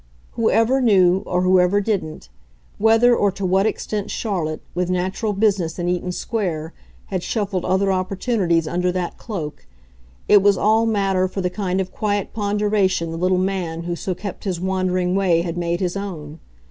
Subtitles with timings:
[0.31, 2.29] Whoever knew, or whoever didn't,
[2.79, 6.73] whether or to what extent Charlotte, with natural business in Eaton Square,
[7.13, 9.67] had shuffled other opportunities under that cloak,
[10.27, 14.15] it was all matter for the kind of quiet ponderation the little man who so
[14.15, 16.39] kept his wandering way had made his own.